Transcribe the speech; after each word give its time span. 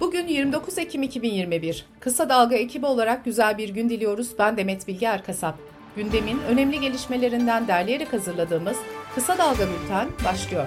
Bugün 0.00 0.26
29 0.26 0.78
Ekim 0.78 1.02
2021. 1.02 1.86
Kısa 2.00 2.28
Dalga 2.28 2.56
ekibi 2.56 2.86
olarak 2.86 3.24
güzel 3.24 3.58
bir 3.58 3.68
gün 3.68 3.88
diliyoruz. 3.88 4.30
Ben 4.38 4.56
Demet 4.56 4.88
Bilge 4.88 5.06
Erkasap. 5.06 5.58
Gündemin 5.96 6.38
önemli 6.48 6.80
gelişmelerinden 6.80 7.68
derleyerek 7.68 8.12
hazırladığımız 8.12 8.76
Kısa 9.14 9.38
Dalga 9.38 9.64
Bülten 9.68 10.08
başlıyor. 10.24 10.66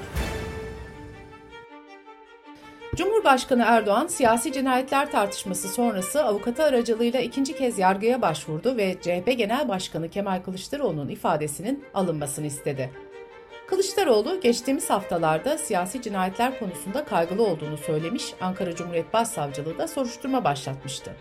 Cumhurbaşkanı 2.95 3.63
Erdoğan 3.67 4.07
siyasi 4.07 4.51
cinayetler 4.51 5.11
tartışması 5.11 5.67
sonrası 5.67 6.23
avukatı 6.23 6.63
aracılığıyla 6.63 7.19
ikinci 7.19 7.55
kez 7.55 7.79
yargıya 7.79 8.21
başvurdu 8.21 8.77
ve 8.77 8.95
CHP 9.01 9.37
Genel 9.37 9.67
Başkanı 9.69 10.09
Kemal 10.09 10.41
Kılıçdaroğlu'nun 10.41 11.09
ifadesinin 11.09 11.85
alınmasını 11.93 12.45
istedi. 12.45 12.89
Kılıçdaroğlu 13.73 14.39
geçtiğimiz 14.41 14.89
haftalarda 14.89 15.57
siyasi 15.57 16.01
cinayetler 16.01 16.59
konusunda 16.59 17.05
kaygılı 17.05 17.43
olduğunu 17.43 17.77
söylemiş, 17.77 18.33
Ankara 18.41 18.75
Cumhuriyet 18.75 19.13
Başsavcılığı 19.13 19.77
da 19.77 19.87
soruşturma 19.87 20.43
başlatmıştı. 20.43 21.11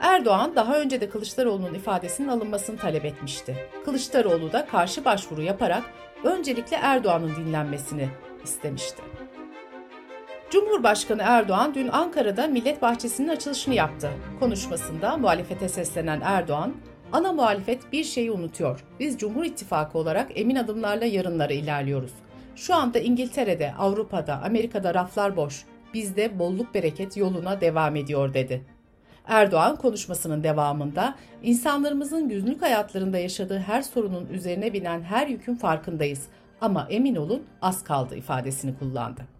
Erdoğan 0.00 0.56
daha 0.56 0.80
önce 0.80 1.00
de 1.00 1.08
Kılıçdaroğlu'nun 1.08 1.74
ifadesinin 1.74 2.28
alınmasını 2.28 2.76
talep 2.76 3.04
etmişti. 3.04 3.56
Kılıçdaroğlu 3.84 4.52
da 4.52 4.66
karşı 4.66 5.04
başvuru 5.04 5.42
yaparak 5.42 5.82
öncelikle 6.24 6.76
Erdoğan'ın 6.76 7.36
dinlenmesini 7.36 8.08
istemişti. 8.44 9.02
Cumhurbaşkanı 10.50 11.22
Erdoğan 11.24 11.74
dün 11.74 11.88
Ankara'da 11.88 12.46
Millet 12.46 12.82
Bahçesi'nin 12.82 13.28
açılışını 13.28 13.74
yaptı. 13.74 14.10
Konuşmasında 14.40 15.16
muhalefete 15.16 15.68
seslenen 15.68 16.20
Erdoğan, 16.24 16.74
ana 17.12 17.32
muhalefet 17.32 17.92
bir 17.92 18.04
şeyi 18.04 18.30
unutuyor. 18.30 18.84
Biz 19.00 19.18
Cumhur 19.18 19.44
İttifakı 19.44 19.98
olarak 19.98 20.30
emin 20.34 20.56
adımlarla 20.56 21.04
yarınlara 21.04 21.52
ilerliyoruz. 21.52 22.12
Şu 22.56 22.74
anda 22.74 22.98
İngiltere'de, 22.98 23.74
Avrupa'da, 23.78 24.42
Amerika'da 24.42 24.94
raflar 24.94 25.36
boş. 25.36 25.64
Bizde 25.94 26.38
bolluk 26.38 26.74
bereket 26.74 27.16
yoluna 27.16 27.60
devam 27.60 27.96
ediyor 27.96 28.34
dedi. 28.34 28.64
Erdoğan 29.26 29.76
konuşmasının 29.76 30.42
devamında 30.42 31.14
insanlarımızın 31.42 32.28
günlük 32.28 32.62
hayatlarında 32.62 33.18
yaşadığı 33.18 33.58
her 33.58 33.82
sorunun 33.82 34.26
üzerine 34.26 34.72
binen 34.72 35.02
her 35.02 35.26
yükün 35.26 35.54
farkındayız 35.54 36.26
ama 36.60 36.86
emin 36.90 37.16
olun 37.16 37.42
az 37.62 37.84
kaldı 37.84 38.16
ifadesini 38.16 38.78
kullandı. 38.78 39.35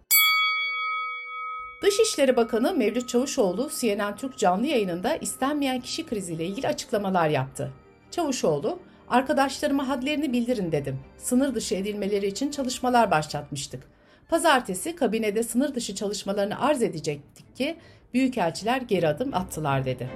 Dışişleri 1.87 2.37
Bakanı 2.37 2.75
Mevlüt 2.75 3.09
Çavuşoğlu 3.09 3.71
CNN 3.81 4.17
Türk 4.17 4.39
canlı 4.39 4.67
yayınında 4.67 5.17
istenmeyen 5.17 5.81
kişi 5.81 6.07
kriziyle 6.07 6.47
ilgili 6.47 6.69
açıklamalar 6.69 7.29
yaptı. 7.29 7.73
Çavuşoğlu, 8.11 8.79
arkadaşlarıma 9.09 9.89
hadlerini 9.89 10.33
bildirin 10.33 10.73
dedim. 10.73 10.99
Sınır 11.17 11.55
dışı 11.55 11.75
edilmeleri 11.75 12.27
için 12.27 12.51
çalışmalar 12.51 13.11
başlatmıştık. 13.11 13.83
Pazartesi 14.29 14.97
kabinede 14.97 15.43
sınır 15.43 15.75
dışı 15.75 15.95
çalışmalarını 15.95 16.61
arz 16.61 16.83
edecektik 16.83 17.57
ki 17.57 17.77
büyükelçiler 18.15 18.81
geri 18.81 19.09
adım 19.09 19.35
attılar 19.35 19.85
dedi. 19.85 20.11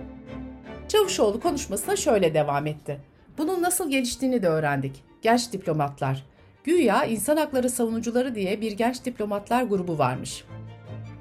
Çavuşoğlu 0.89 1.41
konuşmasına 1.41 1.97
şöyle 1.97 2.35
devam 2.35 2.67
etti. 2.67 3.01
Bunun 3.39 3.63
nasıl 3.63 3.91
geliştiğini 3.91 4.43
de 4.43 4.49
öğrendik. 4.49 5.05
Genç 5.23 5.53
diplomatlar. 5.53 6.25
Güya 6.65 7.05
insan 7.05 7.37
hakları 7.37 7.71
savunucuları 7.71 8.35
diye 8.35 8.61
bir 8.61 8.73
genç 8.73 9.05
diplomatlar 9.05 9.63
grubu 9.63 9.99
varmış. 9.99 10.45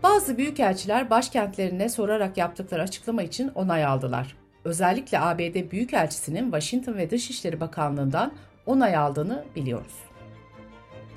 Bazı 0.03 0.37
büyükelçiler 0.37 1.09
başkentlerine 1.09 1.89
sorarak 1.89 2.37
yaptıkları 2.37 2.81
açıklama 2.81 3.23
için 3.23 3.51
onay 3.55 3.85
aldılar. 3.85 4.35
Özellikle 4.63 5.19
ABD 5.19 5.71
Büyükelçisi'nin 5.71 6.43
Washington 6.43 6.93
ve 6.93 7.09
Dışişleri 7.09 7.59
Bakanlığı'ndan 7.59 8.31
onay 8.65 8.95
aldığını 8.95 9.43
biliyoruz. 9.55 9.93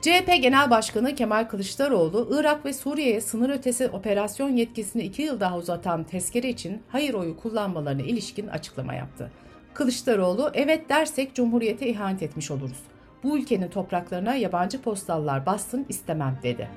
CHP 0.01 0.43
Genel 0.43 0.71
Başkanı 0.71 1.15
Kemal 1.15 1.45
Kılıçdaroğlu, 1.45 2.29
Irak 2.31 2.65
ve 2.65 2.73
Suriye'ye 2.73 3.21
sınır 3.21 3.51
ötesi 3.51 3.89
operasyon 3.89 4.57
yetkisini 4.57 5.03
iki 5.03 5.23
yıl 5.23 5.41
daha 5.41 5.59
uzatan 5.59 6.05
tezkere 6.05 6.49
için 6.49 6.83
hayır 6.89 7.15
oyu 7.15 7.37
kullanmalarına 7.37 8.03
ilişkin 8.03 8.47
açıklama 8.47 8.95
yaptı. 8.95 9.31
Kılıçdaroğlu, 9.75 10.51
evet 10.55 10.89
dersek 10.89 11.35
Cumhuriyete 11.35 11.89
ihanet 11.89 12.23
etmiş 12.23 12.51
oluruz. 12.51 12.83
Bu 13.23 13.39
ülkenin 13.39 13.69
topraklarına 13.69 14.35
yabancı 14.35 14.83
postallar 14.83 15.47
bastın 15.47 15.87
istemem 15.89 16.39
dedi. 16.43 16.69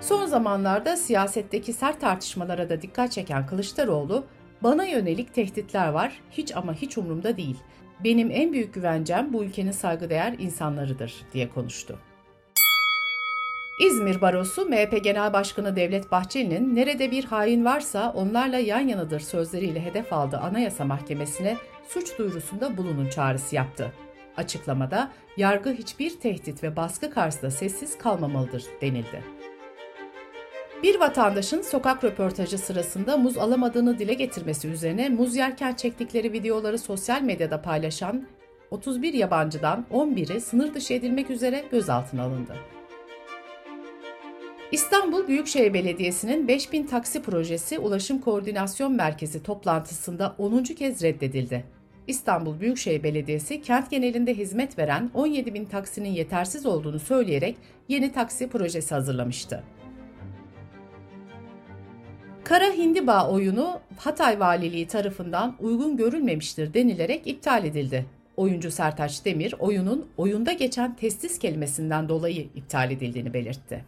Son 0.00 0.26
zamanlarda 0.26 0.96
siyasetteki 0.96 1.72
sert 1.72 2.00
tartışmalara 2.00 2.68
da 2.68 2.82
dikkat 2.82 3.12
çeken 3.12 3.46
Kılıçdaroğlu, 3.46 4.24
bana 4.62 4.84
yönelik 4.84 5.34
tehditler 5.34 5.88
var, 5.88 6.20
hiç 6.30 6.56
ama 6.56 6.74
hiç 6.74 6.98
umurumda 6.98 7.36
değil. 7.36 7.56
Benim 8.04 8.30
en 8.30 8.52
büyük 8.52 8.74
güvencem 8.74 9.32
bu 9.32 9.44
ülkenin 9.44 9.72
saygıdeğer 9.72 10.34
insanlarıdır 10.38 11.14
diye 11.32 11.48
konuştu. 11.48 11.98
İzmir 13.80 14.20
Barosu 14.20 14.68
MHP 14.68 15.04
Genel 15.04 15.32
Başkanı 15.32 15.76
Devlet 15.76 16.12
Bahçeli'nin 16.12 16.76
nerede 16.76 17.10
bir 17.10 17.24
hain 17.24 17.64
varsa 17.64 18.12
onlarla 18.16 18.58
yan 18.58 18.80
yanadır 18.80 19.20
sözleriyle 19.20 19.84
hedef 19.84 20.12
aldığı 20.12 20.38
Anayasa 20.38 20.84
Mahkemesi'ne 20.84 21.56
suç 21.88 22.18
duyurusunda 22.18 22.76
bulunun 22.76 23.08
çağrısı 23.08 23.56
yaptı. 23.56 23.92
Açıklamada 24.36 25.10
yargı 25.36 25.72
hiçbir 25.72 26.20
tehdit 26.20 26.62
ve 26.62 26.76
baskı 26.76 27.10
karşısında 27.10 27.50
sessiz 27.50 27.98
kalmamalıdır 27.98 28.64
denildi. 28.80 29.35
Bir 30.82 31.00
vatandaşın 31.00 31.62
sokak 31.62 32.04
röportajı 32.04 32.58
sırasında 32.58 33.16
muz 33.16 33.38
alamadığını 33.38 33.98
dile 33.98 34.14
getirmesi 34.14 34.68
üzerine 34.68 35.08
muz 35.08 35.36
yerken 35.36 35.74
çektikleri 35.74 36.32
videoları 36.32 36.78
sosyal 36.78 37.22
medyada 37.22 37.62
paylaşan 37.62 38.26
31 38.70 39.14
yabancıdan 39.14 39.86
11'i 39.92 40.40
sınır 40.40 40.74
dışı 40.74 40.94
edilmek 40.94 41.30
üzere 41.30 41.64
gözaltına 41.70 42.22
alındı. 42.22 42.56
İstanbul 44.72 45.26
Büyükşehir 45.26 45.74
Belediyesi'nin 45.74 46.48
5000 46.48 46.86
taksi 46.86 47.22
projesi 47.22 47.78
Ulaşım 47.78 48.20
Koordinasyon 48.20 48.92
Merkezi 48.92 49.42
toplantısında 49.42 50.34
10. 50.38 50.62
kez 50.62 51.02
reddedildi. 51.02 51.64
İstanbul 52.06 52.60
Büyükşehir 52.60 53.02
Belediyesi 53.02 53.62
kent 53.62 53.90
genelinde 53.90 54.34
hizmet 54.34 54.78
veren 54.78 55.10
17 55.14 55.54
bin 55.54 55.64
taksinin 55.64 56.08
yetersiz 56.08 56.66
olduğunu 56.66 56.98
söyleyerek 56.98 57.56
yeni 57.88 58.12
taksi 58.12 58.48
projesi 58.48 58.94
hazırlamıştı. 58.94 59.62
Kara 62.48 62.72
Hindiba 62.72 63.28
oyunu 63.30 63.80
Hatay 63.96 64.40
Valiliği 64.40 64.86
tarafından 64.86 65.56
uygun 65.60 65.96
görülmemiştir 65.96 66.74
denilerek 66.74 67.26
iptal 67.26 67.64
edildi. 67.64 68.06
Oyuncu 68.36 68.70
Sertaç 68.70 69.24
Demir 69.24 69.54
oyunun 69.58 70.06
oyunda 70.16 70.52
geçen 70.52 70.96
testis 70.96 71.38
kelimesinden 71.38 72.08
dolayı 72.08 72.46
iptal 72.54 72.90
edildiğini 72.90 73.34
belirtti. 73.34 73.84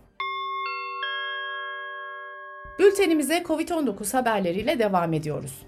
Bültenimize 2.78 3.38
COVID-19 3.38 4.12
haberleriyle 4.12 4.78
devam 4.78 5.12
ediyoruz. 5.12 5.62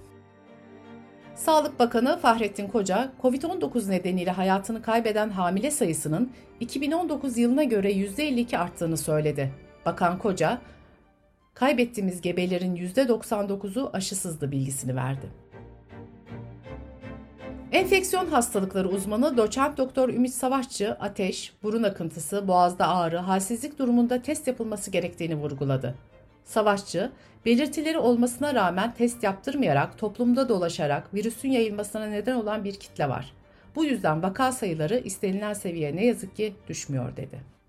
Sağlık 1.34 1.78
Bakanı 1.78 2.18
Fahrettin 2.18 2.68
Koca, 2.68 3.12
COVID-19 3.22 3.90
nedeniyle 3.90 4.30
hayatını 4.30 4.82
kaybeden 4.82 5.30
hamile 5.30 5.70
sayısının 5.70 6.32
2019 6.60 7.38
yılına 7.38 7.64
göre 7.64 7.92
%52 7.92 8.58
arttığını 8.58 8.96
söyledi. 8.96 9.52
Bakan 9.86 10.18
Koca, 10.18 10.58
kaybettiğimiz 11.60 12.20
gebelerin 12.20 12.76
%99'u 12.76 13.90
aşısızdı 13.92 14.50
bilgisini 14.50 14.96
verdi. 14.96 15.26
Enfeksiyon 17.72 18.26
hastalıkları 18.26 18.88
uzmanı 18.88 19.36
doçent 19.36 19.78
doktor 19.78 20.08
Ümit 20.08 20.34
Savaşçı 20.34 20.92
ateş, 20.92 21.52
burun 21.62 21.82
akıntısı, 21.82 22.48
boğazda 22.48 22.88
ağrı, 22.88 23.16
halsizlik 23.16 23.78
durumunda 23.78 24.22
test 24.22 24.46
yapılması 24.46 24.90
gerektiğini 24.90 25.34
vurguladı. 25.34 25.94
Savaşçı, 26.44 27.10
belirtileri 27.46 27.98
olmasına 27.98 28.54
rağmen 28.54 28.94
test 28.94 29.22
yaptırmayarak 29.22 29.98
toplumda 29.98 30.48
dolaşarak 30.48 31.14
virüsün 31.14 31.50
yayılmasına 31.50 32.06
neden 32.06 32.34
olan 32.34 32.64
bir 32.64 32.74
kitle 32.74 33.08
var. 33.08 33.32
Bu 33.76 33.84
yüzden 33.84 34.22
vaka 34.22 34.52
sayıları 34.52 34.98
istenilen 34.98 35.52
seviyeye 35.52 35.96
ne 35.96 36.06
yazık 36.06 36.36
ki 36.36 36.54
düşmüyor 36.68 37.16
dedi. 37.16 37.59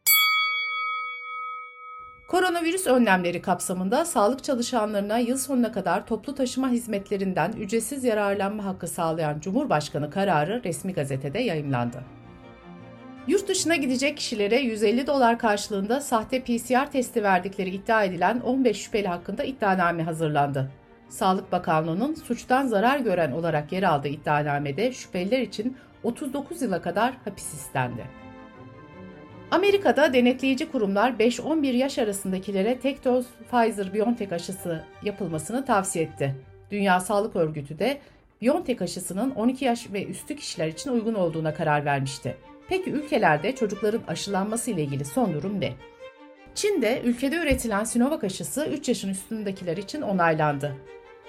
Koronavirüs 2.31 2.87
önlemleri 2.87 3.41
kapsamında 3.41 4.05
sağlık 4.05 4.43
çalışanlarına 4.43 5.17
yıl 5.17 5.37
sonuna 5.37 5.71
kadar 5.71 6.07
toplu 6.07 6.35
taşıma 6.35 6.69
hizmetlerinden 6.69 7.51
ücretsiz 7.51 8.03
yararlanma 8.03 8.65
hakkı 8.65 8.87
sağlayan 8.87 9.39
Cumhurbaşkanı 9.39 10.09
kararı 10.09 10.63
resmi 10.63 10.93
gazetede 10.93 11.39
yayımlandı. 11.39 12.03
Yurt 13.27 13.47
dışına 13.47 13.75
gidecek 13.75 14.17
kişilere 14.17 14.59
150 14.59 15.07
dolar 15.07 15.39
karşılığında 15.39 16.01
sahte 16.01 16.43
PCR 16.43 16.91
testi 16.91 17.23
verdikleri 17.23 17.69
iddia 17.69 18.03
edilen 18.03 18.39
15 18.39 18.77
şüpheli 18.77 19.07
hakkında 19.07 19.43
iddianame 19.43 20.03
hazırlandı. 20.03 20.71
Sağlık 21.09 21.51
Bakanlığı'nın 21.51 22.13
suçtan 22.13 22.67
zarar 22.67 22.99
gören 22.99 23.31
olarak 23.31 23.71
yer 23.71 23.83
aldığı 23.83 24.07
iddianamede 24.07 24.91
şüpheliler 24.91 25.41
için 25.41 25.77
39 26.03 26.61
yıla 26.61 26.81
kadar 26.81 27.13
hapis 27.25 27.53
istendi. 27.53 28.20
Amerika'da 29.51 30.13
denetleyici 30.13 30.71
kurumlar 30.71 31.11
5-11 31.11 31.67
yaş 31.67 31.99
arasındakilere 31.99 32.79
tek 32.79 33.05
doz 33.05 33.25
Pfizer-BioNTech 33.51 34.35
aşısı 34.35 34.83
yapılmasını 35.03 35.65
tavsiye 35.65 36.05
etti. 36.05 36.35
Dünya 36.71 36.99
Sağlık 36.99 37.35
Örgütü 37.35 37.79
de 37.79 37.97
BioNTech 38.41 38.81
aşısının 38.81 39.31
12 39.31 39.65
yaş 39.65 39.93
ve 39.93 40.05
üstü 40.05 40.35
kişiler 40.35 40.67
için 40.67 40.91
uygun 40.91 41.13
olduğuna 41.13 41.53
karar 41.53 41.85
vermişti. 41.85 42.37
Peki 42.69 42.91
ülkelerde 42.91 43.55
çocukların 43.55 44.01
aşılanması 44.07 44.71
ile 44.71 44.81
ilgili 44.81 45.05
son 45.05 45.33
durum 45.33 45.61
ne? 45.61 45.73
Çin'de 46.55 47.01
ülkede 47.03 47.35
üretilen 47.35 47.83
Sinovac 47.83 48.23
aşısı 48.23 48.65
3 48.65 48.89
yaşın 48.89 49.09
üstündekiler 49.09 49.77
için 49.77 50.01
onaylandı. 50.01 50.75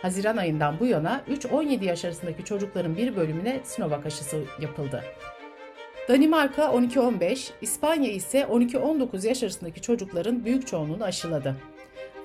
Haziran 0.02 0.36
ayından 0.36 0.80
bu 0.80 0.86
yana 0.86 1.22
3-17 1.30 1.84
yaş 1.84 2.04
arasındaki 2.04 2.44
çocukların 2.44 2.96
bir 2.96 3.16
bölümüne 3.16 3.60
Sinovac 3.64 4.06
aşısı 4.06 4.44
yapıldı. 4.60 5.04
Danimarka 6.08 6.62
12-15, 6.62 7.50
İspanya 7.60 8.12
ise 8.12 8.40
12-19 8.40 9.26
yaş 9.26 9.42
arasındaki 9.42 9.80
çocukların 9.80 10.44
büyük 10.44 10.66
çoğunluğunu 10.66 11.04
aşıladı. 11.04 11.56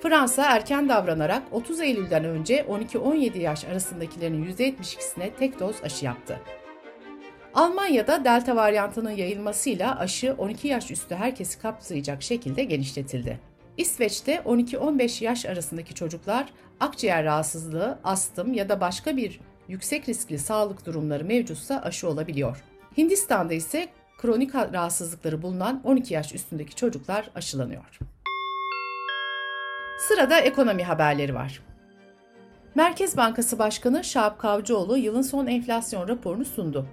Fransa 0.02 0.44
erken 0.44 0.88
davranarak 0.88 1.42
30 1.52 1.80
Eylül'den 1.80 2.24
önce 2.24 2.66
12-17 2.68 3.38
yaş 3.38 3.64
arasındakilerin 3.64 4.44
%72'sine 4.44 5.30
tek 5.38 5.60
doz 5.60 5.76
aşı 5.82 6.04
yaptı. 6.04 6.40
Almanya'da 7.54 8.24
delta 8.24 8.56
varyantının 8.56 9.10
yayılmasıyla 9.10 9.98
aşı 9.98 10.34
12 10.38 10.68
yaş 10.68 10.90
üstü 10.90 11.14
herkesi 11.14 11.58
kapsayacak 11.58 12.22
şekilde 12.22 12.64
genişletildi. 12.64 13.40
İsveç'te 13.76 14.34
12-15 14.34 15.24
yaş 15.24 15.46
arasındaki 15.46 15.94
çocuklar 15.94 16.46
akciğer 16.80 17.24
rahatsızlığı, 17.24 17.98
astım 18.04 18.52
ya 18.52 18.68
da 18.68 18.80
başka 18.80 19.16
bir 19.16 19.40
yüksek 19.68 20.08
riskli 20.08 20.38
sağlık 20.38 20.86
durumları 20.86 21.24
mevcutsa 21.24 21.80
aşı 21.80 22.08
olabiliyor. 22.08 22.64
Hindistan'da 22.98 23.54
ise 23.54 23.88
kronik 24.18 24.54
rahatsızlıkları 24.54 25.42
bulunan 25.42 25.80
12 25.84 26.14
yaş 26.14 26.34
üstündeki 26.34 26.74
çocuklar 26.74 27.30
aşılanıyor. 27.34 27.98
Sırada 29.98 30.40
ekonomi 30.40 30.84
haberleri 30.84 31.34
var. 31.34 31.62
Merkez 32.74 33.16
Bankası 33.16 33.58
Başkanı 33.58 34.04
Şahap 34.04 34.38
Kavcıoğlu 34.38 34.96
yılın 34.96 35.22
son 35.22 35.46
enflasyon 35.46 36.08
raporunu 36.08 36.44
sundu. 36.44 36.86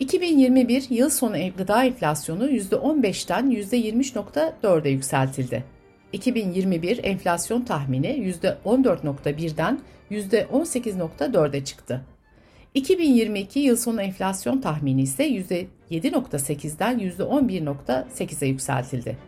2021 0.00 0.86
yıl 0.90 1.10
sonu 1.10 1.36
gıda 1.56 1.84
enflasyonu 1.84 2.50
%15'ten 2.50 3.50
%23.4'e 3.50 4.90
yükseltildi. 4.90 5.64
2021 6.12 7.04
enflasyon 7.04 7.62
tahmini 7.62 8.34
%14.1'den 8.42 9.80
%18.4'e 10.10 11.64
çıktı. 11.64 12.04
2022 12.78 13.58
yıl 13.58 13.76
sonu 13.76 14.02
enflasyon 14.02 14.60
tahmini 14.60 15.02
ise 15.02 15.28
%7.8'den 15.28 16.98
%11.8'e 16.98 18.48
yükseltildi. 18.48 19.18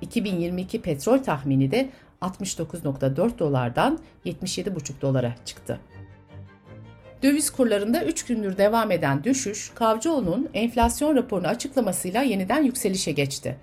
2022 0.00 0.82
petrol 0.82 1.18
tahmini 1.18 1.70
de 1.70 1.88
69.4 2.22 3.38
dolardan 3.38 3.98
77.5 4.24 5.00
dolara 5.00 5.34
çıktı. 5.44 5.80
Döviz 7.22 7.50
kurlarında 7.50 8.04
3 8.04 8.24
gündür 8.24 8.56
devam 8.56 8.90
eden 8.90 9.24
düşüş, 9.24 9.70
Kavcıoğlu'nun 9.74 10.48
enflasyon 10.54 11.16
raporunu 11.16 11.46
açıklamasıyla 11.46 12.22
yeniden 12.22 12.62
yükselişe 12.62 13.12
geçti. 13.12 13.56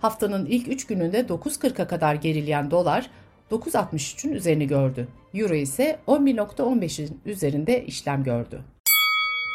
Haftanın 0.00 0.46
ilk 0.46 0.68
3 0.68 0.86
gününde 0.86 1.20
9.40'a 1.20 1.86
kadar 1.86 2.14
gerileyen 2.14 2.70
dolar 2.70 3.10
9.63'ün 3.50 4.32
üzerini 4.32 4.66
gördü. 4.66 5.08
Euro 5.34 5.54
ise 5.54 5.98
11.15'in 6.06 7.20
üzerinde 7.26 7.84
işlem 7.86 8.24
gördü. 8.24 8.60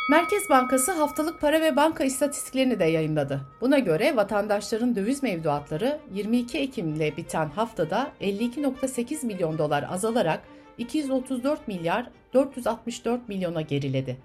Merkez 0.10 0.50
Bankası 0.50 0.92
haftalık 0.92 1.42
para 1.42 1.62
ve 1.62 1.76
banka 1.76 2.04
istatistiklerini 2.04 2.80
de 2.80 2.86
yayınladı. 2.86 3.42
Buna 3.62 3.80
göre 3.80 4.16
vatandaşların 4.16 4.96
döviz 4.96 5.24
mevduatları 5.24 6.00
22 6.14 6.58
Ekim 6.58 6.94
ile 6.94 7.18
biten 7.18 7.50
haftada 7.50 8.12
52.8 8.22 9.26
milyon 9.26 9.58
dolar 9.58 9.86
azalarak 9.90 10.42
234 10.78 11.68
milyar 11.68 12.10
464 12.34 13.30
milyona 13.30 13.62
geriledi. 13.62 14.18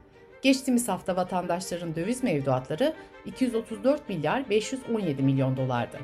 Geçtiğimiz 0.42 0.88
hafta 0.88 1.16
vatandaşların 1.16 1.96
döviz 1.96 2.22
mevduatları 2.22 2.94
234 3.26 4.08
milyar 4.08 4.50
517 4.50 5.22
milyon 5.22 5.56
dolardı. 5.56 5.98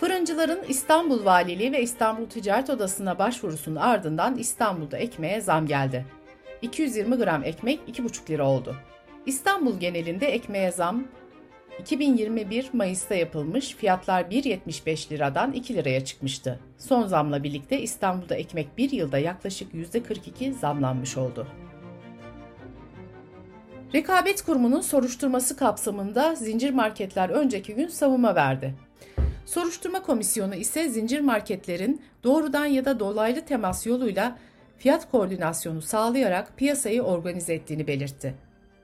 Fırıncıların 0.00 0.64
İstanbul 0.68 1.24
Valiliği 1.24 1.72
ve 1.72 1.82
İstanbul 1.82 2.26
Ticaret 2.26 2.70
Odası'na 2.70 3.18
başvurusunun 3.18 3.76
ardından 3.76 4.36
İstanbul'da 4.38 4.98
ekmeğe 4.98 5.40
zam 5.40 5.66
geldi. 5.66 6.06
220 6.64 7.16
gram 7.16 7.44
ekmek 7.44 7.80
2,5 7.88 8.30
lira 8.30 8.48
oldu. 8.48 8.76
İstanbul 9.26 9.80
genelinde 9.80 10.26
ekmeğe 10.26 10.72
zam 10.72 11.04
2021 11.80 12.70
Mayıs'ta 12.72 13.14
yapılmış 13.14 13.74
fiyatlar 13.74 14.22
1.75 14.22 15.10
liradan 15.10 15.52
2 15.52 15.74
liraya 15.74 16.04
çıkmıştı. 16.04 16.60
Son 16.78 17.06
zamla 17.06 17.42
birlikte 17.42 17.80
İstanbul'da 17.80 18.34
ekmek 18.34 18.78
bir 18.78 18.90
yılda 18.90 19.18
yaklaşık 19.18 19.74
%42 19.74 20.52
zamlanmış 20.52 21.16
oldu. 21.16 21.46
Rekabet 23.94 24.42
Kurumu'nun 24.42 24.80
soruşturması 24.80 25.56
kapsamında 25.56 26.34
zincir 26.34 26.70
marketler 26.70 27.28
önceki 27.28 27.74
gün 27.74 27.88
savunma 27.88 28.34
verdi. 28.34 28.74
Soruşturma 29.46 30.02
komisyonu 30.02 30.54
ise 30.54 30.88
zincir 30.88 31.20
marketlerin 31.20 32.02
doğrudan 32.24 32.66
ya 32.66 32.84
da 32.84 33.00
dolaylı 33.00 33.44
temas 33.44 33.86
yoluyla 33.86 34.38
fiyat 34.78 35.10
koordinasyonu 35.10 35.82
sağlayarak 35.82 36.56
piyasayı 36.56 37.02
organize 37.02 37.54
ettiğini 37.54 37.86
belirtti. 37.86 38.34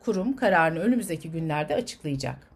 Kurum 0.04 0.36
kararını 0.36 0.78
önümüzdeki 0.78 1.30
günlerde 1.30 1.74
açıklayacak. 1.74 2.50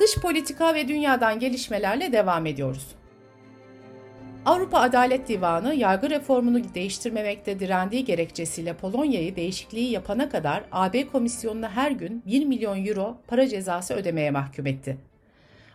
Dış 0.00 0.18
politika 0.18 0.74
ve 0.74 0.88
dünyadan 0.88 1.40
gelişmelerle 1.40 2.12
devam 2.12 2.46
ediyoruz. 2.46 2.86
Avrupa 4.44 4.78
Adalet 4.80 5.28
Divanı 5.28 5.74
yargı 5.74 6.10
reformunu 6.10 6.74
değiştirmemekte 6.74 7.60
direndiği 7.60 8.04
gerekçesiyle 8.04 8.74
Polonya'yı 8.74 9.36
değişikliği 9.36 9.90
yapana 9.90 10.28
kadar 10.28 10.64
AB 10.72 11.06
Komisyonu'na 11.06 11.70
her 11.70 11.90
gün 11.90 12.22
1 12.26 12.46
milyon 12.46 12.86
euro 12.86 13.16
para 13.26 13.48
cezası 13.48 13.94
ödemeye 13.94 14.30
mahkum 14.30 14.66
etti. 14.66 14.96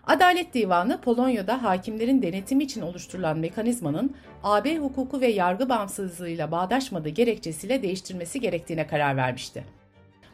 Adalet 0.08 0.54
Divanı 0.54 1.02
Polonya'da 1.02 1.64
hakimlerin 1.64 2.22
denetimi 2.22 2.64
için 2.64 2.82
oluşturulan 2.82 3.38
mekanizmanın 3.38 4.16
AB 4.44 4.78
hukuku 4.78 5.22
ve 5.22 5.28
yargı 5.28 5.70
bağımsızlığıyla 5.70 6.52
bağdaşmadığı 6.52 7.10
gerekçesiyle 7.10 7.84
değiştirmesi 7.84 8.40
gerektiğine 8.40 8.88
karar 8.88 9.18
vermişti. 9.18 9.64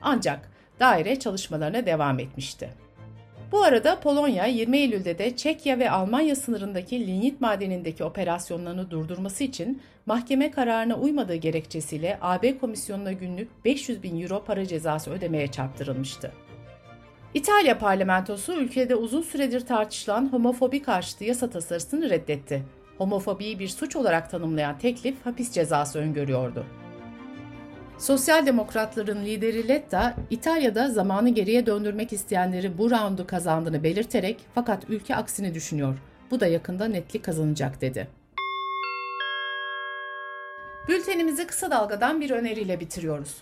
Ancak 0.01 0.51
daire 0.79 1.19
çalışmalarına 1.19 1.85
devam 1.85 2.19
etmişti. 2.19 2.69
Bu 3.51 3.63
arada 3.63 3.99
Polonya 3.99 4.45
20 4.45 4.77
Eylül'de 4.77 5.17
de 5.17 5.35
Çekya 5.35 5.79
ve 5.79 5.91
Almanya 5.91 6.35
sınırındaki 6.35 7.07
linyit 7.07 7.41
madenindeki 7.41 8.03
operasyonlarını 8.03 8.91
durdurması 8.91 9.43
için 9.43 9.81
mahkeme 10.05 10.51
kararına 10.51 10.95
uymadığı 10.95 11.35
gerekçesiyle 11.35 12.17
AB 12.21 12.57
Komisyonu'na 12.57 13.11
günlük 13.11 13.65
500 13.65 14.03
bin 14.03 14.21
euro 14.21 14.43
para 14.43 14.65
cezası 14.65 15.11
ödemeye 15.11 15.47
çarptırılmıştı. 15.47 16.31
İtalya 17.35 17.77
parlamentosu 17.77 18.53
ülkede 18.53 18.95
uzun 18.95 19.21
süredir 19.21 19.65
tartışılan 19.65 20.33
homofobi 20.33 20.81
karşıtı 20.81 21.23
yasa 21.23 21.49
tasarısını 21.49 22.09
reddetti. 22.09 22.63
Homofobiyi 22.97 23.59
bir 23.59 23.67
suç 23.67 23.95
olarak 23.95 24.31
tanımlayan 24.31 24.77
teklif 24.79 25.25
hapis 25.25 25.51
cezası 25.51 25.99
öngörüyordu. 25.99 26.65
Sosyal 27.97 28.45
Demokratların 28.45 29.25
lideri 29.25 29.67
Letta, 29.67 30.15
İtalya'da 30.29 30.87
zamanı 30.87 31.29
geriye 31.29 31.65
döndürmek 31.65 32.13
isteyenlerin 32.13 32.77
bu 32.77 32.91
raundu 32.91 33.27
kazandığını 33.27 33.83
belirterek 33.83 34.37
fakat 34.55 34.89
ülke 34.89 35.15
aksini 35.15 35.53
düşünüyor. 35.53 35.97
Bu 36.31 36.39
da 36.39 36.47
yakında 36.47 36.85
netlik 36.85 37.23
kazanacak 37.23 37.81
dedi. 37.81 38.07
Bültenimizi 40.87 41.47
kısa 41.47 41.71
dalgadan 41.71 42.21
bir 42.21 42.29
öneriyle 42.29 42.79
bitiriyoruz. 42.79 43.35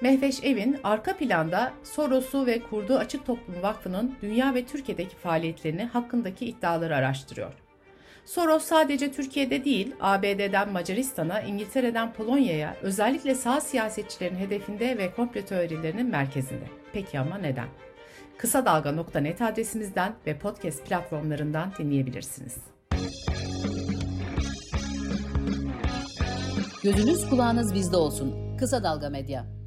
Mehveş 0.00 0.44
Evin 0.44 0.76
arka 0.84 1.16
planda 1.16 1.72
Soros'u 1.82 2.46
ve 2.46 2.62
kurduğu 2.62 2.96
Açık 2.96 3.26
Toplum 3.26 3.62
Vakfı'nın 3.62 4.14
dünya 4.22 4.54
ve 4.54 4.64
Türkiye'deki 4.66 5.16
faaliyetlerini 5.16 5.84
hakkındaki 5.84 6.46
iddiaları 6.46 6.96
araştırıyor. 6.96 7.52
Soros 8.24 8.64
sadece 8.64 9.12
Türkiye'de 9.12 9.64
değil, 9.64 9.94
ABD'den 10.00 10.72
Macaristan'a, 10.72 11.40
İngiltere'den 11.40 12.12
Polonya'ya, 12.12 12.76
özellikle 12.82 13.34
sağ 13.34 13.60
siyasetçilerin 13.60 14.36
hedefinde 14.36 14.98
ve 14.98 15.12
komplo 15.12 15.42
teorilerinin 15.42 16.06
merkezinde. 16.06 16.64
Peki 16.92 17.18
ama 17.18 17.38
neden? 17.38 17.68
Kısa 18.38 18.66
Dalga.net 18.66 19.42
adresimizden 19.42 20.12
ve 20.26 20.38
podcast 20.38 20.86
platformlarından 20.86 21.72
dinleyebilirsiniz. 21.78 22.56
Gözünüz 26.82 27.28
kulağınız 27.30 27.74
bizde 27.74 27.96
olsun. 27.96 28.56
Kısa 28.58 28.84
Dalga 28.84 29.10
Medya. 29.10 29.59